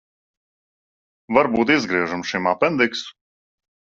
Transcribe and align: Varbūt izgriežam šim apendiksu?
Varbūt 1.37 1.73
izgriežam 1.75 2.23
šim 2.31 2.51
apendiksu? 2.55 3.13